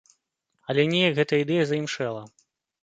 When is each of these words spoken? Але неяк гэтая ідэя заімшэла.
Але 0.73 0.87
неяк 0.93 1.13
гэтая 1.21 1.41
ідэя 1.45 1.63
заімшэла. 1.75 2.27